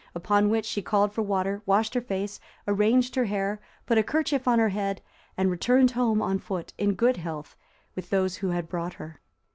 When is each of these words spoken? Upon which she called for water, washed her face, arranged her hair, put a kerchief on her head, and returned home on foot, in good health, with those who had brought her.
Upon 0.15 0.49
which 0.49 0.65
she 0.65 0.81
called 0.81 1.13
for 1.13 1.21
water, 1.21 1.61
washed 1.67 1.93
her 1.93 2.01
face, 2.01 2.39
arranged 2.67 3.13
her 3.13 3.25
hair, 3.25 3.61
put 3.85 3.99
a 3.99 4.03
kerchief 4.03 4.47
on 4.47 4.57
her 4.57 4.69
head, 4.69 4.99
and 5.37 5.51
returned 5.51 5.91
home 5.91 6.23
on 6.23 6.39
foot, 6.39 6.73
in 6.79 6.95
good 6.95 7.17
health, 7.17 7.55
with 7.93 8.09
those 8.09 8.37
who 8.37 8.47
had 8.49 8.67
brought 8.67 8.93
her. 8.93 9.21